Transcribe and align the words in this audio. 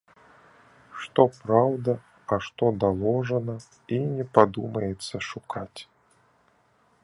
Што 1.03 1.25
праўда, 1.41 1.93
а 2.35 2.41
што 2.47 2.71
даложана, 2.85 3.55
і 3.97 4.03
не 4.17 4.25
падумаецца 4.39 5.15
шукаць. 5.31 5.79